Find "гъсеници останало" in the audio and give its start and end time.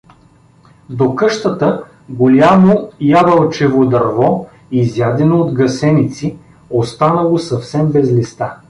5.53-7.37